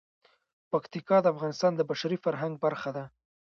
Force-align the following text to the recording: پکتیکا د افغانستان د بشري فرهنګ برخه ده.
پکتیکا 0.71 1.17
د 1.21 1.25
افغانستان 1.33 1.71
د 1.75 1.81
بشري 1.89 2.17
فرهنګ 2.23 2.53
برخه 2.65 2.89
ده. 2.97 3.03